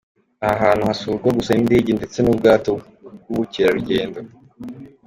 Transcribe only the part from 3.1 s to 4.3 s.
by’ubukerarugendo.